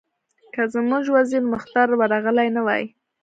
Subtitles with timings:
[0.53, 2.83] که زموږ وزیر مختار ورغلی نه وای.